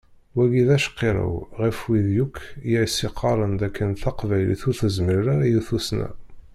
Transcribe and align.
Wagi 0.35 0.63
d 0.67 0.69
acqirrew 0.77 1.35
ɣef 1.61 1.77
wid 1.87 2.07
yakk 2.15 2.37
i 2.69 2.73
as-iqqaren 2.83 3.53
d 3.59 3.61
akken 3.67 3.89
taqbaylit 4.01 4.61
ur 4.69 4.75
tezmir 4.79 5.25
ara 5.33 5.45
i 5.51 5.61
tussna. 5.67 6.09